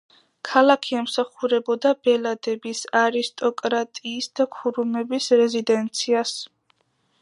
ქალაქი 0.51 0.95
ემსახურებოდა 1.01 1.91
ბელადების, 2.07 2.81
არისტოკრატიის 3.03 4.31
და 4.41 4.49
ქურუმების 4.59 5.31
რეზიდენციას. 5.43 6.39